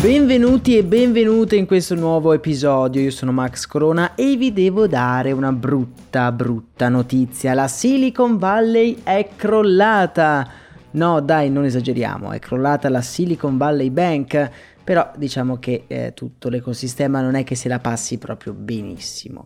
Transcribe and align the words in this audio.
Benvenuti 0.00 0.76
e 0.76 0.84
benvenute 0.84 1.56
in 1.56 1.66
questo 1.66 1.96
nuovo 1.96 2.32
episodio, 2.32 3.00
io 3.00 3.10
sono 3.10 3.32
Max 3.32 3.66
Corona 3.66 4.14
e 4.14 4.36
vi 4.36 4.52
devo 4.52 4.86
dare 4.86 5.32
una 5.32 5.50
brutta 5.50 6.30
brutta 6.30 6.88
notizia, 6.88 7.52
la 7.52 7.66
Silicon 7.66 8.38
Valley 8.38 8.98
è 9.02 9.30
crollata. 9.34 10.48
No 10.92 11.20
dai, 11.20 11.50
non 11.50 11.64
esageriamo, 11.64 12.30
è 12.30 12.38
crollata 12.38 12.88
la 12.88 13.02
Silicon 13.02 13.56
Valley 13.56 13.90
Bank, 13.90 14.50
però 14.84 15.10
diciamo 15.16 15.58
che 15.58 15.82
eh, 15.88 16.12
tutto 16.14 16.48
l'ecosistema 16.48 17.20
non 17.20 17.34
è 17.34 17.42
che 17.42 17.56
se 17.56 17.68
la 17.68 17.80
passi 17.80 18.18
proprio 18.18 18.52
benissimo. 18.52 19.42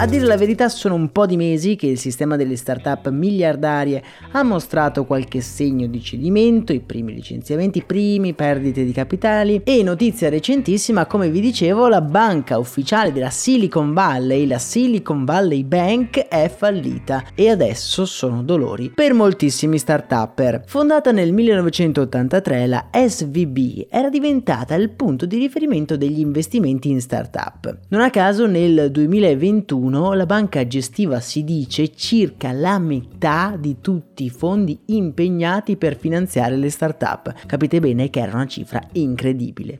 A 0.00 0.06
dire 0.06 0.26
la 0.26 0.36
verità 0.36 0.68
sono 0.68 0.94
un 0.94 1.10
po' 1.10 1.26
di 1.26 1.36
mesi 1.36 1.74
che 1.74 1.88
il 1.88 1.98
sistema 1.98 2.36
delle 2.36 2.54
start-up 2.54 3.08
miliardarie 3.10 4.00
ha 4.30 4.44
mostrato 4.44 5.04
qualche 5.04 5.40
segno 5.40 5.88
di 5.88 6.00
cedimento, 6.00 6.72
i 6.72 6.78
primi 6.78 7.12
licenziamenti, 7.12 7.78
i 7.78 7.84
primi 7.84 8.32
perdite 8.32 8.84
di 8.84 8.92
capitali 8.92 9.60
e 9.64 9.82
notizia 9.82 10.28
recentissima, 10.28 11.06
come 11.06 11.30
vi 11.30 11.40
dicevo, 11.40 11.88
la 11.88 12.00
banca 12.00 12.58
ufficiale 12.58 13.10
della 13.12 13.30
Silicon 13.30 13.92
Valley, 13.92 14.46
la 14.46 14.58
Silicon 14.58 15.24
Valley 15.24 15.64
Bank, 15.64 16.28
è 16.28 16.48
fallita 16.48 17.24
e 17.34 17.48
adesso 17.48 18.06
sono 18.06 18.44
dolori 18.44 18.92
per 18.94 19.14
moltissimi 19.14 19.78
start-upper. 19.78 20.62
Fondata 20.64 21.10
nel 21.10 21.32
1983, 21.32 22.66
la 22.68 22.86
SVB 22.92 23.86
era 23.90 24.10
diventata 24.10 24.76
il 24.76 24.90
punto 24.90 25.26
di 25.26 25.38
riferimento 25.38 25.96
degli 25.96 26.20
investimenti 26.20 26.88
in 26.88 27.00
start-up. 27.00 27.78
Non 27.88 28.02
a 28.02 28.10
caso 28.10 28.46
nel 28.46 28.92
2021 28.92 29.87
2021 29.88 30.12
la 30.14 30.26
banca 30.26 30.66
gestiva, 30.66 31.20
si 31.20 31.44
dice, 31.44 31.94
circa 31.94 32.52
la 32.52 32.78
metà 32.78 33.56
di 33.58 33.80
tutti 33.80 34.24
i 34.24 34.30
fondi 34.30 34.78
impegnati 34.86 35.76
per 35.76 35.96
finanziare 35.96 36.56
le 36.56 36.70
start-up. 36.70 37.46
Capite 37.46 37.80
bene 37.80 38.10
che 38.10 38.20
era 38.20 38.34
una 38.34 38.46
cifra 38.46 38.80
incredibile. 38.92 39.78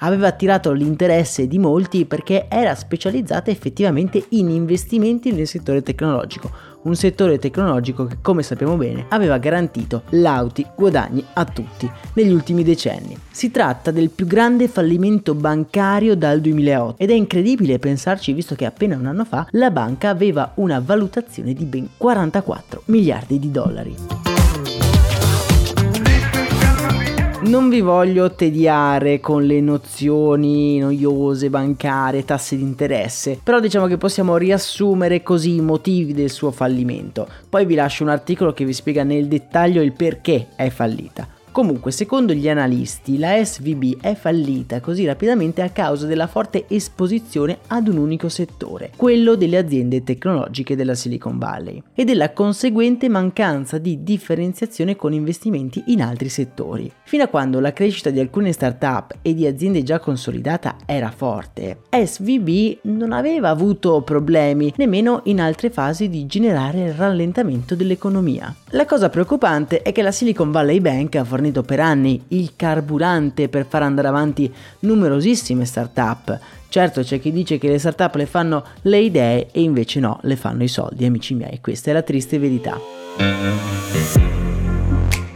aveva 0.00 0.28
attirato 0.28 0.72
l'interesse 0.72 1.48
di 1.48 1.58
molti 1.58 2.04
perché 2.04 2.46
era 2.48 2.74
specializzata 2.74 3.50
effettivamente 3.50 4.26
in 4.30 4.48
investimenti 4.48 5.32
nel 5.32 5.46
settore 5.46 5.82
tecnologico, 5.82 6.50
un 6.82 6.94
settore 6.94 7.38
tecnologico 7.38 8.06
che 8.06 8.18
come 8.20 8.42
sappiamo 8.42 8.76
bene 8.76 9.06
aveva 9.08 9.38
garantito 9.38 10.02
lauti 10.10 10.66
guadagni 10.74 11.24
a 11.34 11.44
tutti 11.44 11.90
negli 12.14 12.32
ultimi 12.32 12.62
decenni. 12.62 13.16
Si 13.30 13.50
tratta 13.50 13.90
del 13.90 14.10
più 14.10 14.26
grande 14.26 14.68
fallimento 14.68 15.34
bancario 15.34 16.16
dal 16.16 16.40
2008 16.40 17.02
ed 17.02 17.10
è 17.10 17.14
incredibile 17.14 17.78
pensarci 17.78 18.32
visto 18.32 18.54
che 18.54 18.64
appena 18.64 18.96
un 18.96 19.06
anno 19.06 19.24
fa 19.24 19.46
la 19.52 19.70
banca 19.70 20.08
aveva 20.08 20.52
una 20.56 20.80
valutazione 20.80 21.52
di 21.52 21.64
ben 21.64 21.88
44 21.96 22.82
miliardi 22.86 23.38
di 23.38 23.50
dollari. 23.50 24.17
Non 27.40 27.68
vi 27.68 27.80
voglio 27.80 28.32
tediare 28.32 29.20
con 29.20 29.44
le 29.44 29.60
nozioni 29.60 30.78
noiose, 30.80 31.48
bancarie, 31.48 32.24
tasse 32.24 32.56
di 32.56 32.62
interesse, 32.62 33.38
però 33.40 33.60
diciamo 33.60 33.86
che 33.86 33.96
possiamo 33.96 34.36
riassumere 34.36 35.22
così 35.22 35.54
i 35.54 35.60
motivi 35.60 36.12
del 36.12 36.30
suo 36.30 36.50
fallimento. 36.50 37.28
Poi 37.48 37.64
vi 37.64 37.76
lascio 37.76 38.02
un 38.02 38.10
articolo 38.10 38.52
che 38.52 38.64
vi 38.64 38.72
spiega 38.72 39.04
nel 39.04 39.28
dettaglio 39.28 39.82
il 39.82 39.92
perché 39.92 40.48
è 40.56 40.68
fallita. 40.68 41.37
Comunque, 41.58 41.90
secondo 41.90 42.34
gli 42.34 42.48
analisti, 42.48 43.18
la 43.18 43.44
SVB 43.44 44.00
è 44.00 44.14
fallita 44.14 44.78
così 44.78 45.04
rapidamente 45.04 45.60
a 45.60 45.70
causa 45.70 46.06
della 46.06 46.28
forte 46.28 46.66
esposizione 46.68 47.58
ad 47.66 47.88
un 47.88 47.96
unico 47.96 48.28
settore, 48.28 48.92
quello 48.94 49.34
delle 49.34 49.56
aziende 49.56 50.04
tecnologiche 50.04 50.76
della 50.76 50.94
Silicon 50.94 51.36
Valley, 51.36 51.82
e 51.96 52.04
della 52.04 52.32
conseguente 52.32 53.08
mancanza 53.08 53.78
di 53.78 54.04
differenziazione 54.04 54.94
con 54.94 55.12
investimenti 55.12 55.82
in 55.88 56.00
altri 56.00 56.28
settori. 56.28 56.92
Fino 57.02 57.24
a 57.24 57.26
quando 57.26 57.58
la 57.58 57.72
crescita 57.72 58.10
di 58.10 58.20
alcune 58.20 58.52
start-up 58.52 59.16
e 59.20 59.34
di 59.34 59.44
aziende 59.44 59.82
già 59.82 59.98
consolidata 59.98 60.76
era 60.86 61.10
forte, 61.10 61.80
SVB 61.90 62.82
non 62.82 63.10
aveva 63.10 63.48
avuto 63.48 64.00
problemi 64.02 64.72
nemmeno 64.76 65.22
in 65.24 65.40
altre 65.40 65.70
fasi 65.70 66.08
di 66.08 66.24
generare 66.26 66.84
il 66.84 66.92
rallentamento 66.92 67.74
dell'economia. 67.74 68.54
La 68.70 68.84
cosa 68.84 69.08
preoccupante 69.08 69.82
è 69.82 69.90
che 69.90 70.02
la 70.02 70.12
Silicon 70.12 70.52
Valley 70.52 70.78
Bank 70.78 71.16
ha 71.16 71.24
fornito 71.24 71.46
fornito 71.48 71.62
per 71.62 71.80
anni 71.80 72.22
il 72.28 72.52
carburante 72.56 73.48
per 73.48 73.66
far 73.66 73.82
andare 73.82 74.08
avanti 74.08 74.52
numerosissime 74.80 75.64
start-up. 75.64 76.38
Certo 76.68 77.02
c'è 77.02 77.18
chi 77.18 77.32
dice 77.32 77.58
che 77.58 77.68
le 77.68 77.78
start-up 77.78 78.14
le 78.16 78.26
fanno 78.26 78.64
le 78.82 79.00
idee 79.00 79.48
e 79.50 79.62
invece 79.62 80.00
no, 80.00 80.18
le 80.22 80.36
fanno 80.36 80.62
i 80.62 80.68
soldi, 80.68 81.04
amici 81.04 81.34
miei, 81.34 81.60
questa 81.60 81.90
è 81.90 81.92
la 81.94 82.02
triste 82.02 82.38
verità. 82.38 82.78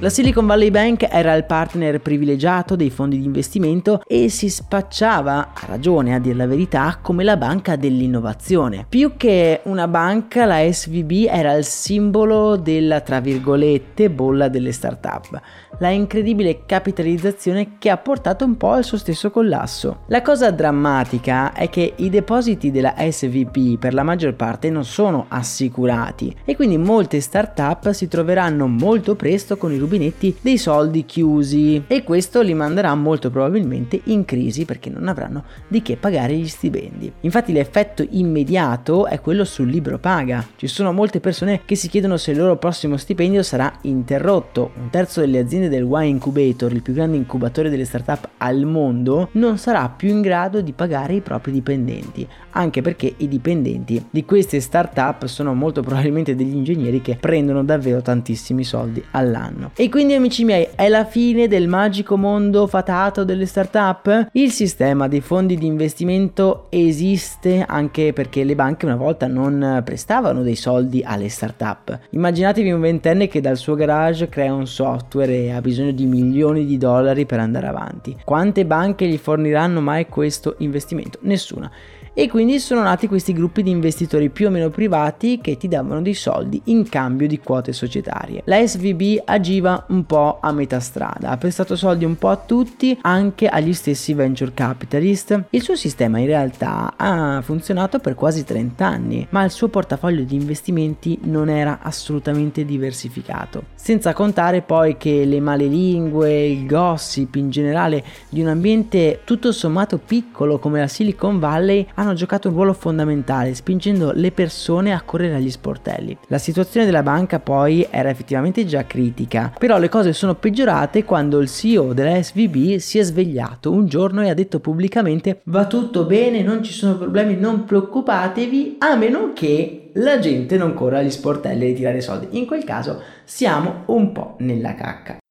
La 0.02 0.08
Silicon 0.08 0.46
Valley 0.46 0.72
Bank 0.72 1.06
era 1.08 1.32
il 1.34 1.44
partner 1.44 2.00
privilegiato 2.00 2.74
dei 2.74 2.90
fondi 2.90 3.20
di 3.20 3.24
investimento 3.24 4.02
e 4.04 4.28
si 4.30 4.48
spacciava, 4.48 5.50
a 5.54 5.66
ragione 5.66 6.12
a 6.12 6.18
dire 6.18 6.34
la 6.34 6.48
verità, 6.48 6.98
come 7.00 7.22
la 7.22 7.36
banca 7.36 7.76
dell'innovazione. 7.76 8.84
Più 8.88 9.12
che 9.16 9.60
una 9.62 9.86
banca, 9.86 10.44
la 10.44 10.68
SVB 10.68 11.28
era 11.28 11.52
il 11.52 11.64
simbolo 11.64 12.56
della, 12.56 13.00
tra 13.00 13.20
virgolette, 13.20 14.10
bolla 14.10 14.48
delle 14.48 14.72
start-up 14.72 15.40
la 15.82 15.88
incredibile 15.88 16.64
capitalizzazione 16.64 17.78
che 17.78 17.90
ha 17.90 17.96
portato 17.96 18.44
un 18.44 18.56
po' 18.56 18.70
al 18.70 18.84
suo 18.84 18.96
stesso 18.96 19.32
collasso. 19.32 20.02
La 20.06 20.22
cosa 20.22 20.52
drammatica 20.52 21.52
è 21.52 21.68
che 21.68 21.94
i 21.96 22.08
depositi 22.08 22.70
della 22.70 22.94
SVP 22.96 23.78
per 23.78 23.92
la 23.92 24.04
maggior 24.04 24.34
parte 24.34 24.70
non 24.70 24.84
sono 24.84 25.26
assicurati 25.28 26.34
e 26.44 26.54
quindi 26.54 26.78
molte 26.78 27.20
start-up 27.20 27.90
si 27.90 28.06
troveranno 28.06 28.68
molto 28.68 29.16
presto 29.16 29.56
con 29.56 29.72
i 29.72 29.78
rubinetti 29.92 30.34
dei 30.40 30.56
soldi 30.56 31.04
chiusi 31.04 31.84
e 31.86 32.02
questo 32.02 32.40
li 32.40 32.54
manderà 32.54 32.94
molto 32.94 33.30
probabilmente 33.30 34.00
in 34.04 34.24
crisi 34.24 34.64
perché 34.64 34.88
non 34.88 35.06
avranno 35.06 35.44
di 35.68 35.82
che 35.82 35.96
pagare 35.96 36.34
gli 36.34 36.48
stipendi. 36.48 37.12
Infatti 37.20 37.52
l'effetto 37.52 38.06
immediato 38.08 39.06
è 39.06 39.20
quello 39.20 39.44
sul 39.44 39.68
libro 39.68 39.98
paga. 39.98 40.46
Ci 40.56 40.66
sono 40.66 40.92
molte 40.92 41.20
persone 41.20 41.60
che 41.66 41.74
si 41.74 41.88
chiedono 41.88 42.16
se 42.16 42.30
il 42.30 42.38
loro 42.38 42.56
prossimo 42.56 42.96
stipendio 42.96 43.42
sarà 43.42 43.70
interrotto. 43.82 44.70
Un 44.80 44.88
terzo 44.88 45.20
delle 45.20 45.38
aziende 45.38 45.68
del 45.68 45.84
Y 45.84 46.08
Incubator, 46.08 46.72
il 46.72 46.82
più 46.82 46.94
grande 46.94 47.18
incubatore 47.18 47.68
delle 47.68 47.84
startup 47.84 48.28
al 48.38 48.64
mondo, 48.64 49.28
non 49.32 49.58
sarà 49.58 49.88
più 49.90 50.08
in 50.08 50.22
grado 50.22 50.62
di 50.62 50.72
pagare 50.72 51.14
i 51.14 51.20
propri 51.20 51.52
dipendenti, 51.52 52.26
anche 52.52 52.80
perché 52.80 53.12
i 53.18 53.28
dipendenti 53.28 54.06
di 54.10 54.24
queste 54.24 54.60
startup 54.60 55.26
sono 55.26 55.52
molto 55.52 55.82
probabilmente 55.82 56.34
degli 56.34 56.54
ingegneri 56.54 57.02
che 57.02 57.16
prendono 57.16 57.62
davvero 57.62 58.00
tantissimi 58.00 58.64
soldi 58.64 59.02
all'anno. 59.10 59.72
E 59.82 59.88
quindi 59.88 60.14
amici 60.14 60.44
miei, 60.44 60.68
è 60.76 60.88
la 60.88 61.04
fine 61.04 61.48
del 61.48 61.66
magico 61.66 62.16
mondo 62.16 62.68
fatato 62.68 63.24
delle 63.24 63.46
start-up? 63.46 64.28
Il 64.30 64.52
sistema 64.52 65.08
dei 65.08 65.20
fondi 65.20 65.56
di 65.56 65.66
investimento 65.66 66.66
esiste 66.68 67.64
anche 67.66 68.12
perché 68.12 68.44
le 68.44 68.54
banche 68.54 68.86
una 68.86 68.94
volta 68.94 69.26
non 69.26 69.82
prestavano 69.84 70.42
dei 70.42 70.54
soldi 70.54 71.02
alle 71.04 71.28
start-up. 71.28 71.98
Immaginatevi 72.10 72.70
un 72.70 72.80
ventenne 72.80 73.26
che 73.26 73.40
dal 73.40 73.56
suo 73.56 73.74
garage 73.74 74.28
crea 74.28 74.54
un 74.54 74.68
software 74.68 75.32
e 75.32 75.50
ha 75.50 75.60
bisogno 75.60 75.90
di 75.90 76.06
milioni 76.06 76.64
di 76.64 76.78
dollari 76.78 77.26
per 77.26 77.40
andare 77.40 77.66
avanti. 77.66 78.16
Quante 78.22 78.64
banche 78.64 79.08
gli 79.08 79.18
forniranno 79.18 79.80
mai 79.80 80.06
questo 80.06 80.54
investimento? 80.58 81.18
Nessuna 81.22 81.68
e 82.14 82.28
quindi 82.28 82.58
sono 82.58 82.82
nati 82.82 83.08
questi 83.08 83.32
gruppi 83.32 83.62
di 83.62 83.70
investitori 83.70 84.28
più 84.28 84.48
o 84.48 84.50
meno 84.50 84.68
privati 84.68 85.40
che 85.40 85.56
ti 85.56 85.66
davano 85.68 86.02
dei 86.02 86.14
soldi 86.14 86.60
in 86.64 86.88
cambio 86.88 87.26
di 87.26 87.38
quote 87.38 87.72
societarie. 87.72 88.42
La 88.44 88.66
SVB 88.66 89.22
agiva 89.24 89.86
un 89.88 90.04
po' 90.04 90.38
a 90.40 90.52
metà 90.52 90.78
strada, 90.80 91.30
ha 91.30 91.36
prestato 91.38 91.74
soldi 91.74 92.04
un 92.04 92.16
po' 92.16 92.28
a 92.28 92.36
tutti, 92.36 92.98
anche 93.00 93.46
agli 93.46 93.72
stessi 93.72 94.12
venture 94.12 94.52
capitalist. 94.52 95.44
Il 95.50 95.62
suo 95.62 95.74
sistema 95.74 96.18
in 96.18 96.26
realtà 96.26 96.94
ha 96.96 97.40
funzionato 97.42 97.98
per 97.98 98.14
quasi 98.14 98.44
30 98.44 98.86
anni, 98.86 99.26
ma 99.30 99.44
il 99.44 99.50
suo 99.50 99.68
portafoglio 99.68 100.24
di 100.24 100.34
investimenti 100.34 101.18
non 101.22 101.48
era 101.48 101.78
assolutamente 101.82 102.64
diversificato. 102.64 103.64
Senza 103.74 104.12
contare 104.12 104.60
poi 104.60 104.96
che 104.96 105.24
le 105.24 105.40
male 105.40 105.66
lingue, 105.66 106.46
il 106.46 106.66
gossip 106.66 107.36
in 107.36 107.50
generale 107.50 108.04
di 108.28 108.40
un 108.40 108.48
ambiente 108.48 109.20
tutto 109.24 109.50
sommato 109.50 109.98
piccolo 109.98 110.58
come 110.58 110.80
la 110.80 110.86
Silicon 110.86 111.38
Valley 111.38 111.86
hanno 112.02 112.14
giocato 112.14 112.48
un 112.48 112.54
ruolo 112.54 112.72
fondamentale 112.72 113.54
spingendo 113.54 114.12
le 114.14 114.30
persone 114.32 114.92
a 114.92 115.02
correre 115.02 115.36
agli 115.36 115.50
sportelli. 115.50 116.16
La 116.26 116.38
situazione 116.38 116.86
della 116.86 117.02
banca 117.02 117.40
poi 117.40 117.86
era 117.90 118.10
effettivamente 118.10 118.66
già 118.66 118.84
critica, 118.84 119.52
però 119.58 119.78
le 119.78 119.88
cose 119.88 120.12
sono 120.12 120.34
peggiorate 120.34 121.04
quando 121.04 121.38
il 121.40 121.48
CEO 121.48 121.92
della 121.92 122.22
SVB 122.22 122.76
si 122.76 122.98
è 122.98 123.02
svegliato 123.02 123.70
un 123.70 123.86
giorno 123.86 124.22
e 124.22 124.30
ha 124.30 124.34
detto 124.34 124.60
pubblicamente 124.60 125.40
va 125.44 125.66
tutto 125.66 126.04
bene, 126.04 126.42
non 126.42 126.62
ci 126.62 126.72
sono 126.72 126.96
problemi, 126.96 127.36
non 127.36 127.64
preoccupatevi, 127.64 128.76
a 128.78 128.96
meno 128.96 129.32
che 129.32 129.90
la 129.94 130.18
gente 130.18 130.56
non 130.56 130.74
corra 130.74 130.98
agli 130.98 131.10
sportelli 131.10 131.64
a 131.64 131.68
ritirare 131.68 132.00
soldi. 132.00 132.38
In 132.38 132.46
quel 132.46 132.64
caso 132.64 133.00
siamo 133.24 133.82
un 133.86 134.12
po' 134.12 134.36
nella 134.38 134.74
cacca. 134.74 135.21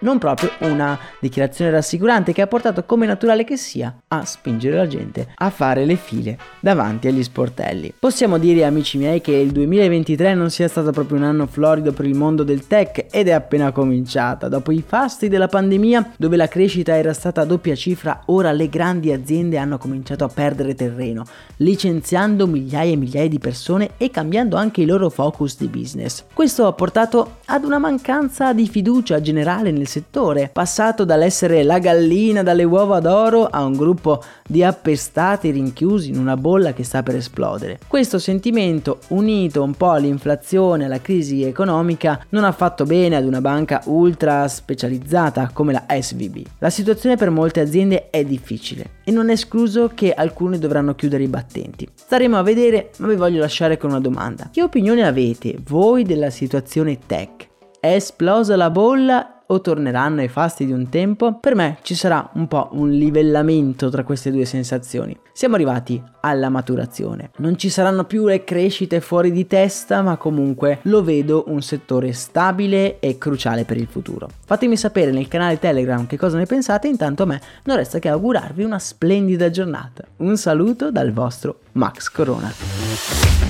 Non 0.00 0.18
proprio 0.18 0.50
una 0.60 0.98
dichiarazione 1.18 1.70
rassicurante 1.70 2.32
che 2.32 2.42
ha 2.42 2.46
portato 2.46 2.84
come 2.84 3.06
naturale 3.06 3.44
che 3.44 3.56
sia 3.56 3.94
a 4.08 4.24
spingere 4.24 4.76
la 4.76 4.86
gente 4.86 5.28
a 5.34 5.50
fare 5.50 5.84
le 5.84 5.96
file 5.96 6.38
davanti 6.60 7.08
agli 7.08 7.22
sportelli. 7.22 7.94
Possiamo 7.98 8.38
dire 8.38 8.64
amici 8.64 8.98
miei 8.98 9.20
che 9.20 9.32
il 9.32 9.50
2023 9.50 10.34
non 10.34 10.50
sia 10.50 10.68
stato 10.68 10.90
proprio 10.90 11.18
un 11.18 11.24
anno 11.24 11.46
florido 11.46 11.92
per 11.92 12.06
il 12.06 12.14
mondo 12.14 12.42
del 12.42 12.66
tech 12.66 13.06
ed 13.10 13.28
è 13.28 13.32
appena 13.32 13.72
cominciata. 13.72 14.48
Dopo 14.48 14.72
i 14.72 14.82
fasti 14.86 15.28
della 15.28 15.48
pandemia 15.48 16.12
dove 16.16 16.36
la 16.36 16.48
crescita 16.48 16.96
era 16.96 17.12
stata 17.12 17.42
a 17.42 17.44
doppia 17.44 17.74
cifra, 17.74 18.22
ora 18.26 18.52
le 18.52 18.68
grandi 18.68 19.12
aziende 19.12 19.58
hanno 19.58 19.78
cominciato 19.78 20.24
a 20.24 20.28
perdere 20.28 20.74
terreno, 20.74 21.24
licenziando 21.56 22.46
migliaia 22.46 22.92
e 22.92 22.96
migliaia 22.96 23.28
di 23.28 23.38
persone 23.38 23.90
e 23.96 24.10
cambiando 24.10 24.56
anche 24.56 24.82
i 24.82 24.86
loro 24.86 25.10
focus 25.10 25.58
di 25.58 25.68
business. 25.68 26.24
Questo 26.32 26.66
ha 26.66 26.72
portato 26.72 27.38
ad 27.46 27.64
una 27.64 27.78
mancanza 27.78 28.52
di 28.52 28.68
fiducia 28.68 29.20
generale 29.20 29.70
nel 29.70 29.88
settore, 29.90 30.48
passato 30.52 31.04
dall'essere 31.04 31.64
la 31.64 31.78
gallina 31.78 32.42
dalle 32.42 32.64
uova 32.64 33.00
d'oro 33.00 33.46
a 33.46 33.64
un 33.64 33.72
gruppo 33.72 34.22
di 34.46 34.62
appestati 34.62 35.50
rinchiusi 35.50 36.10
in 36.10 36.18
una 36.18 36.36
bolla 36.36 36.72
che 36.72 36.84
sta 36.84 37.02
per 37.02 37.16
esplodere. 37.16 37.80
Questo 37.86 38.18
sentimento, 38.18 39.00
unito 39.08 39.62
un 39.62 39.74
po' 39.74 39.90
all'inflazione 39.90 40.84
e 40.84 40.86
alla 40.86 41.00
crisi 41.00 41.42
economica, 41.42 42.24
non 42.30 42.44
ha 42.44 42.52
fatto 42.52 42.84
bene 42.84 43.16
ad 43.16 43.24
una 43.24 43.40
banca 43.40 43.82
ultra 43.86 44.46
specializzata 44.48 45.50
come 45.52 45.72
la 45.72 45.84
SVB. 45.88 46.46
La 46.58 46.70
situazione 46.70 47.16
per 47.16 47.30
molte 47.30 47.60
aziende 47.60 48.10
è 48.10 48.24
difficile 48.24 48.98
e 49.04 49.10
non 49.10 49.28
è 49.28 49.32
escluso 49.32 49.90
che 49.92 50.12
alcune 50.12 50.58
dovranno 50.58 50.94
chiudere 50.94 51.24
i 51.24 51.28
battenti. 51.28 51.88
Staremo 51.92 52.38
a 52.38 52.42
vedere, 52.42 52.90
ma 52.98 53.08
vi 53.08 53.16
voglio 53.16 53.40
lasciare 53.40 53.76
con 53.76 53.90
una 53.90 54.00
domanda. 54.00 54.50
Che 54.52 54.62
opinione 54.62 55.04
avete 55.04 55.56
voi 55.64 56.04
della 56.04 56.30
situazione 56.30 56.98
tech? 57.04 57.48
È 57.80 57.94
esplosa 57.94 58.56
la 58.56 58.68
bolla 58.68 59.39
o 59.50 59.60
torneranno 59.60 60.20
ai 60.20 60.28
fasti 60.28 60.64
di 60.64 60.72
un 60.72 60.88
tempo, 60.88 61.38
per 61.38 61.54
me 61.54 61.78
ci 61.82 61.94
sarà 61.94 62.28
un 62.34 62.48
po' 62.48 62.68
un 62.72 62.90
livellamento 62.90 63.88
tra 63.90 64.04
queste 64.04 64.30
due 64.30 64.44
sensazioni. 64.44 65.16
Siamo 65.32 65.54
arrivati 65.54 66.02
alla 66.20 66.48
maturazione. 66.48 67.30
Non 67.38 67.56
ci 67.56 67.68
saranno 67.68 68.04
più 68.04 68.26
le 68.26 68.44
crescite 68.44 69.00
fuori 69.00 69.32
di 69.32 69.46
testa, 69.46 70.02
ma 70.02 70.16
comunque 70.16 70.78
lo 70.82 71.02
vedo 71.02 71.44
un 71.48 71.62
settore 71.62 72.12
stabile 72.12 72.98
e 73.00 73.18
cruciale 73.18 73.64
per 73.64 73.76
il 73.76 73.86
futuro. 73.86 74.28
Fatemi 74.44 74.76
sapere 74.76 75.10
nel 75.10 75.28
canale 75.28 75.58
Telegram 75.58 76.06
che 76.06 76.16
cosa 76.16 76.36
ne 76.36 76.46
pensate, 76.46 76.88
intanto 76.88 77.24
a 77.24 77.26
me 77.26 77.40
non 77.64 77.76
resta 77.76 77.98
che 77.98 78.08
augurarvi 78.08 78.62
una 78.62 78.78
splendida 78.78 79.50
giornata. 79.50 80.04
Un 80.18 80.36
saluto 80.36 80.90
dal 80.90 81.12
vostro 81.12 81.60
Max 81.72 82.08
Corona. 82.10 83.49